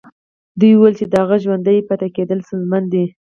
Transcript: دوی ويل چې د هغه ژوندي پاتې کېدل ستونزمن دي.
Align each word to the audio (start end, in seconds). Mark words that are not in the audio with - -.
دوی 0.59 0.73
ويل 0.75 0.93
چې 0.99 1.05
د 1.07 1.13
هغه 1.23 1.37
ژوندي 1.43 1.77
پاتې 1.87 2.07
کېدل 2.15 2.39
ستونزمن 2.47 2.83
دي. 2.93 3.05